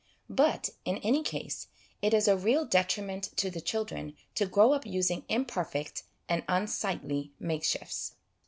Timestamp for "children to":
3.61-4.47